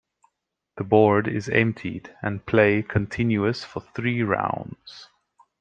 [0.77, 5.09] The board is emptied and play continues for three rounds.